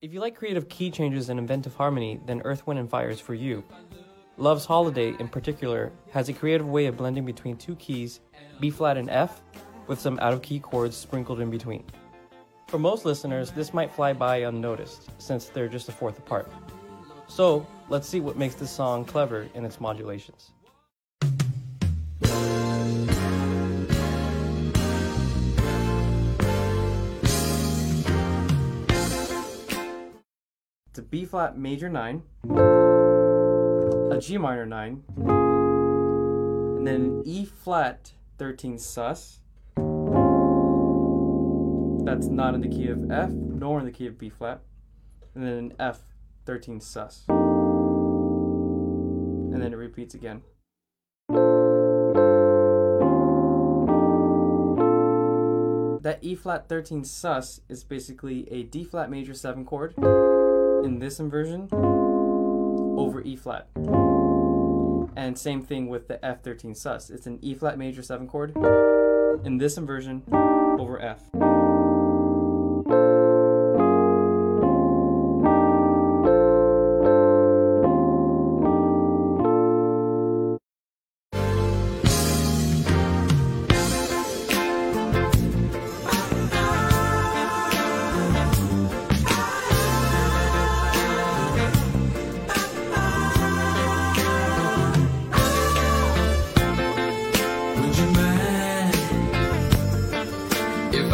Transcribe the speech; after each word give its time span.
If 0.00 0.12
you 0.12 0.20
like 0.20 0.36
creative 0.36 0.68
key 0.68 0.92
changes 0.92 1.28
and 1.28 1.40
inventive 1.40 1.74
harmony, 1.74 2.20
then 2.24 2.40
Earth, 2.44 2.64
Wind, 2.68 2.78
and 2.78 2.88
Fire 2.88 3.10
is 3.10 3.18
for 3.18 3.34
you. 3.34 3.64
Love's 4.36 4.64
Holiday, 4.64 5.12
in 5.18 5.26
particular, 5.26 5.90
has 6.12 6.28
a 6.28 6.32
creative 6.32 6.68
way 6.68 6.86
of 6.86 6.96
blending 6.96 7.24
between 7.24 7.56
two 7.56 7.74
keys, 7.74 8.20
B 8.60 8.70
flat 8.70 8.96
and 8.96 9.10
F, 9.10 9.42
with 9.88 9.98
some 9.98 10.16
out 10.20 10.32
of 10.32 10.40
key 10.40 10.60
chords 10.60 10.96
sprinkled 10.96 11.40
in 11.40 11.50
between. 11.50 11.82
For 12.68 12.78
most 12.78 13.04
listeners, 13.04 13.50
this 13.50 13.74
might 13.74 13.92
fly 13.92 14.12
by 14.12 14.36
unnoticed, 14.36 15.10
since 15.18 15.46
they're 15.46 15.66
just 15.66 15.88
a 15.88 15.92
fourth 15.92 16.16
apart. 16.20 16.48
So, 17.26 17.66
let's 17.88 18.08
see 18.08 18.20
what 18.20 18.36
makes 18.36 18.54
this 18.54 18.70
song 18.70 19.04
clever 19.04 19.48
in 19.54 19.64
its 19.64 19.80
modulations. 19.80 20.52
It's 30.98 31.06
a 31.06 31.10
B 31.10 31.24
flat 31.24 31.56
major 31.56 31.88
9, 31.88 32.22
a 34.10 34.18
G 34.20 34.36
minor 34.36 34.66
9, 34.66 35.04
and 35.16 36.84
then 36.84 36.94
an 36.96 37.22
E 37.24 37.44
flat 37.44 38.14
13 38.38 38.78
sus. 38.78 39.38
That's 42.04 42.26
not 42.26 42.56
in 42.56 42.62
the 42.62 42.68
key 42.68 42.88
of 42.88 43.08
F, 43.12 43.30
nor 43.30 43.78
in 43.78 43.86
the 43.86 43.92
key 43.92 44.08
of 44.08 44.18
B 44.18 44.28
flat. 44.28 44.60
And 45.36 45.46
then 45.46 45.52
an 45.52 45.72
F 45.78 46.00
13 46.46 46.80
sus. 46.80 47.26
And 47.28 47.36
then 49.62 49.72
it 49.72 49.76
repeats 49.76 50.14
again. 50.14 50.42
That 56.02 56.18
E 56.22 56.34
flat 56.34 56.68
13 56.68 57.04
sus 57.04 57.60
is 57.68 57.84
basically 57.84 58.50
a 58.50 58.64
D 58.64 58.82
flat 58.82 59.10
major 59.10 59.34
7 59.34 59.64
chord 59.64 59.94
in 60.84 60.98
this 60.98 61.20
inversion 61.20 61.68
over 62.98 63.22
E 63.22 63.36
flat. 63.36 63.68
And 65.16 65.36
same 65.36 65.62
thing 65.62 65.88
with 65.88 66.08
the 66.08 66.18
F13 66.18 66.76
sus. 66.76 67.10
It's 67.10 67.26
an 67.26 67.38
E 67.42 67.54
flat 67.54 67.78
major 67.78 68.02
7 68.02 68.26
chord 68.28 68.56
in 69.44 69.58
this 69.58 69.76
inversion 69.78 70.22
over 70.32 71.00
F. 71.00 71.22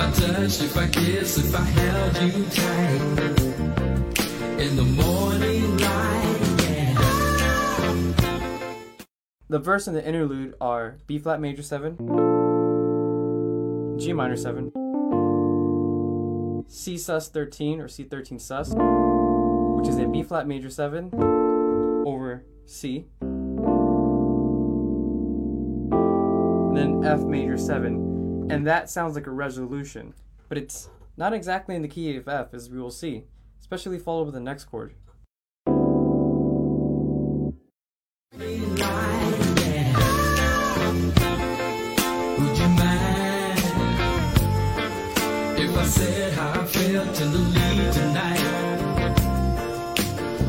I 0.04 0.10
touched, 0.10 0.60
if 0.62 0.76
I 0.76 0.86
kissed, 0.88 1.38
if 1.38 1.54
I 1.54 1.62
held 1.62 2.16
you 2.18 2.44
tight 2.50 3.00
in 4.60 4.76
the 4.76 4.82
morning 4.82 5.78
light? 5.78 6.40
Yeah. 6.62 6.92
The 9.48 9.58
verse 9.58 9.86
and 9.86 9.96
the 9.96 10.06
interlude 10.06 10.56
are 10.60 10.98
B 11.06 11.18
flat 11.18 11.40
major 11.40 11.62
7, 11.62 11.96
G 13.98 14.12
minor 14.12 14.36
7, 14.36 14.72
C 16.68 16.98
sus 16.98 17.30
13 17.30 17.80
or 17.80 17.88
C13 17.88 18.38
sus, 18.38 18.74
which 19.78 19.88
is 19.88 19.96
a 19.96 20.06
B 20.06 20.22
flat 20.22 20.46
major 20.46 20.68
7 20.68 21.14
over 22.06 22.44
C, 22.66 23.06
then 26.74 27.00
F 27.02 27.20
major 27.20 27.56
7. 27.56 28.13
And 28.50 28.66
that 28.66 28.88
sounds 28.90 29.14
like 29.14 29.26
a 29.26 29.30
resolution, 29.30 30.14
but 30.48 30.58
it's 30.58 30.88
not 31.16 31.32
exactly 31.32 31.74
in 31.74 31.82
the 31.82 31.88
key 31.88 32.16
of 32.16 32.28
F 32.28 32.54
as 32.54 32.70
we 32.70 32.78
will 32.78 32.90
see, 32.90 33.24
especially 33.60 33.98
followed 33.98 34.24
with 34.26 34.34
the 34.34 34.40
next 34.40 34.64
chord. 34.64 34.94
Would 35.66 35.78
you 42.58 42.68
mind 42.68 43.58
if 45.58 45.76
I 45.76 45.84
said 45.86 46.32
how 46.34 46.60
I 46.60 46.64
felt 46.64 47.20
in 47.20 47.32
the 47.32 47.38
lead 47.38 47.92
tonight? 47.92 48.40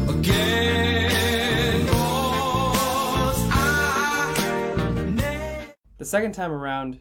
Again, 0.10 1.88
'cause 1.88 3.48
I 3.52 5.12
never 5.16 5.74
The 5.98 6.06
second 6.06 6.34
time 6.34 6.52
around, 6.52 7.00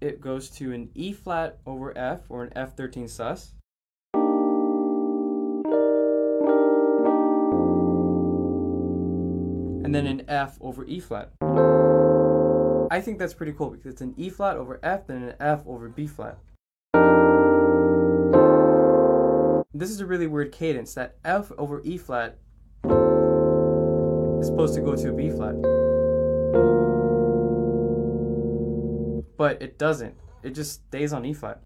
it 0.00 0.20
goes 0.20 0.48
to 0.50 0.72
an 0.72 0.90
E 0.94 1.12
flat 1.12 1.58
over 1.66 1.96
F 1.96 2.20
or 2.28 2.44
an 2.44 2.50
F13 2.56 3.08
sus. 3.08 3.54
And 9.84 9.94
then 9.94 10.06
an 10.06 10.24
F 10.28 10.56
over 10.60 10.84
E 10.84 11.00
flat. 11.00 11.30
I 12.92 13.00
think 13.00 13.18
that's 13.18 13.34
pretty 13.34 13.52
cool 13.52 13.70
because 13.70 13.92
it's 13.92 14.00
an 14.00 14.14
E 14.16 14.30
flat 14.30 14.56
over 14.56 14.80
F, 14.82 15.06
then 15.06 15.22
an 15.22 15.34
F 15.38 15.62
over 15.66 15.88
B 15.88 16.06
flat. 16.06 16.38
This 19.72 19.90
is 19.90 20.00
a 20.00 20.06
really 20.06 20.26
weird 20.26 20.52
cadence. 20.52 20.94
That 20.94 21.16
F 21.24 21.52
over 21.58 21.82
E 21.84 21.98
flat 21.98 22.38
is 22.84 24.46
supposed 24.46 24.74
to 24.74 24.80
go 24.80 24.96
to 24.96 25.10
a 25.10 25.12
B 25.12 25.30
flat. 25.30 25.54
But 29.40 29.62
it 29.62 29.78
doesn't. 29.78 30.14
It 30.42 30.50
just 30.50 30.84
stays 30.86 31.14
on 31.14 31.24
E 31.24 31.32
flat. 31.32 31.62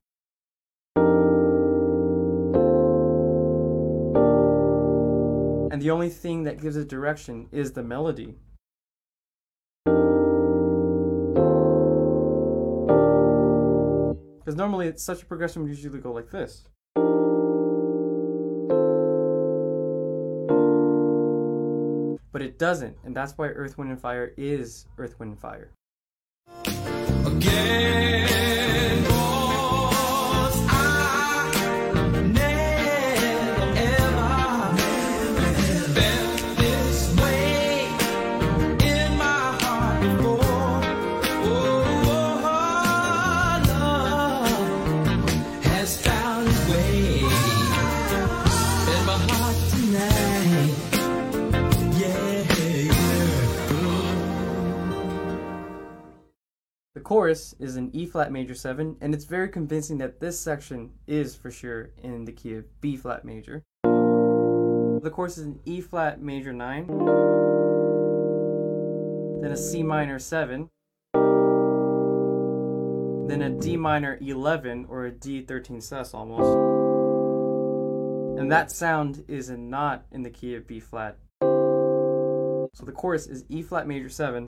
And 5.73 5.83
the 5.83 5.91
only 5.91 6.09
thing 6.09 6.45
that 6.45 6.63
gives 6.63 6.77
it 6.77 6.87
direction 6.87 7.49
is 7.51 7.73
the 7.73 7.83
melody. 7.83 8.37
Because 14.39 14.55
normally 14.55 14.87
it's 14.87 15.03
such 15.03 15.23
a 15.23 15.27
progression 15.27 15.63
would 15.63 15.71
usually 15.73 15.99
go 15.99 16.13
like 16.13 16.31
this. 16.31 16.69
But 22.31 22.41
it 22.41 22.57
doesn't, 22.57 22.97
and 23.03 23.17
that's 23.17 23.37
why 23.37 23.49
Earth, 23.49 23.77
Wind, 23.77 23.91
and 23.91 24.01
Fire 24.01 24.33
is 24.37 24.87
Earth, 24.97 25.19
Wind, 25.19 25.33
and 25.33 25.41
Fire. 25.41 25.73
Again, 27.47 27.94
The 56.95 57.01
chorus 57.01 57.57
is 57.59 57.77
in 57.77 57.91
E 57.93 58.07
flat 58.07 58.31
major 58.31 58.55
7, 58.55 58.99
and 59.01 59.13
it's 59.13 59.25
very 59.25 59.49
convincing 59.49 59.99
that 59.99 60.21
this 60.21 60.39
section 60.39 60.93
is 61.09 61.35
for 61.35 61.51
sure 61.51 61.91
in 62.01 62.25
the 62.25 62.31
key 62.31 62.55
of 62.55 62.81
B 62.81 62.97
flat 62.97 63.25
major. 63.25 63.65
The 63.83 65.11
chorus 65.13 65.37
is 65.37 65.47
in 65.47 65.59
E 65.65 65.81
flat 65.81 66.23
major 66.23 66.53
9, 66.53 66.87
then 69.43 69.51
a 69.51 69.57
C 69.57 69.83
minor 69.83 70.21
7, 70.21 70.71
then 73.27 73.43
a 73.43 73.51
D 73.61 73.77
minor 73.77 74.17
11 74.21 74.87
or 74.89 75.07
a 75.07 75.11
D13 75.11 75.83
sus 75.83 76.15
almost. 76.15 76.47
And 78.39 78.53
that 78.53 78.71
sound 78.71 79.25
is 79.27 79.51
not 79.51 80.07
in 80.13 80.23
the 80.23 80.31
key 80.31 80.55
of 80.55 80.69
B 80.69 80.79
flat. 80.79 81.19
So 81.41 82.85
the 82.85 82.93
chorus 82.93 83.27
is 83.27 83.45
E 83.49 83.63
flat 83.63 83.89
major 83.89 84.09
7 84.09 84.45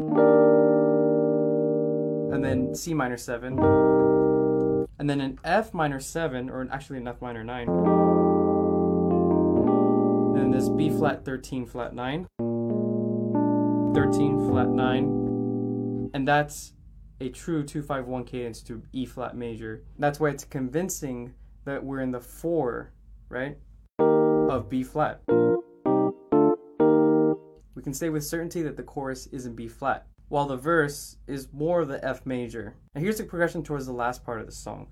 and 2.36 2.44
then 2.44 2.74
C 2.74 2.94
minor 2.94 3.16
7, 3.16 3.58
and 4.98 5.10
then 5.10 5.20
an 5.20 5.40
F 5.42 5.74
minor 5.74 5.98
7, 5.98 6.48
or 6.50 6.68
actually 6.70 6.98
an 6.98 7.08
F 7.08 7.20
minor 7.20 7.42
9, 7.42 7.68
and 10.28 10.36
then 10.36 10.50
this 10.50 10.68
B 10.68 10.90
flat 10.90 11.24
13 11.24 11.66
flat 11.66 11.94
9, 11.94 12.26
13 12.38 14.48
flat 14.48 14.68
9, 14.68 16.10
and 16.14 16.28
that's 16.28 16.74
a 17.20 17.30
true 17.30 17.64
251 17.64 18.24
cadence 18.24 18.60
to 18.62 18.82
E 18.92 19.06
flat 19.06 19.34
major. 19.34 19.82
That's 19.98 20.20
why 20.20 20.28
it's 20.28 20.44
convincing 20.44 21.32
that 21.64 21.82
we're 21.82 22.00
in 22.00 22.10
the 22.10 22.20
4, 22.20 22.92
right? 23.30 23.56
of 23.98 24.68
B 24.68 24.82
flat. 24.82 25.22
We 27.74 27.82
can 27.82 27.94
say 27.94 28.10
with 28.10 28.24
certainty 28.24 28.60
that 28.62 28.76
the 28.76 28.82
chorus 28.82 29.26
is 29.28 29.46
in 29.46 29.54
B 29.54 29.68
flat, 29.68 30.06
while 30.28 30.46
the 30.46 30.56
verse 30.56 31.16
is 31.26 31.48
more 31.52 31.80
of 31.82 31.88
the 31.88 32.04
F 32.04 32.24
major. 32.26 32.74
And 32.94 33.02
here's 33.02 33.18
the 33.18 33.24
progression 33.24 33.62
towards 33.62 33.86
the 33.86 33.92
last 33.92 34.24
part 34.24 34.40
of 34.40 34.46
the 34.46 34.52
song. 34.52 34.88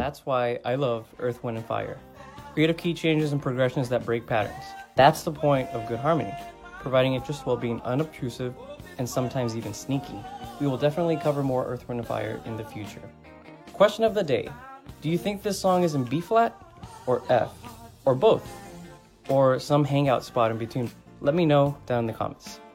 That's 0.00 0.24
why 0.24 0.58
I 0.64 0.76
love 0.76 1.06
Earth, 1.18 1.44
Wind, 1.44 1.58
and 1.58 1.66
Fire. 1.66 1.98
Creative 2.54 2.76
key 2.76 2.94
changes 2.94 3.32
and 3.32 3.42
progressions 3.42 3.88
that 3.90 4.04
break 4.04 4.26
patterns. 4.26 4.64
That's 4.96 5.22
the 5.22 5.32
point 5.32 5.68
of 5.70 5.86
good 5.88 5.98
harmony, 5.98 6.34
providing 6.80 7.14
interest 7.14 7.46
while 7.46 7.56
being 7.56 7.80
unobtrusive 7.82 8.54
and 8.98 9.08
sometimes 9.08 9.56
even 9.56 9.74
sneaky. 9.74 10.18
We 10.60 10.66
will 10.66 10.76
definitely 10.76 11.16
cover 11.16 11.42
more 11.42 11.64
Earth, 11.64 11.88
Wind, 11.88 12.00
and 12.00 12.06
Fire 12.06 12.40
in 12.44 12.56
the 12.56 12.64
future. 12.64 13.02
Question 13.72 14.04
of 14.04 14.14
the 14.14 14.22
day 14.22 14.48
Do 15.00 15.08
you 15.08 15.18
think 15.18 15.42
this 15.42 15.58
song 15.58 15.84
is 15.84 15.94
in 15.94 16.04
B 16.04 16.20
flat 16.20 16.54
or 17.06 17.22
F? 17.28 17.52
Or 18.04 18.14
both? 18.14 18.46
Or 19.28 19.58
some 19.58 19.84
hangout 19.84 20.24
spot 20.24 20.50
in 20.50 20.58
between? 20.58 20.90
Let 21.20 21.34
me 21.34 21.46
know 21.46 21.76
down 21.86 22.00
in 22.00 22.06
the 22.06 22.12
comments. 22.12 22.60